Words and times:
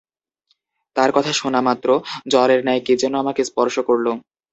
তার 0.95 1.09
কথা 1.11 1.31
শুনামাত্র 1.33 1.87
জ্বরের 2.31 2.61
ন্যায় 2.63 2.81
কি 2.85 2.93
যেন 3.01 3.13
আমাকে 3.23 3.41
স্পর্শ 3.45 3.75
করল। 3.89 4.07